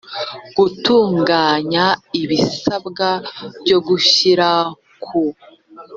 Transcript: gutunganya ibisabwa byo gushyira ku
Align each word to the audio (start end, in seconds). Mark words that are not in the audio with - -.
gutunganya 0.57 1.85
ibisabwa 2.21 3.07
byo 3.61 3.77
gushyira 3.87 4.49
ku 5.03 5.21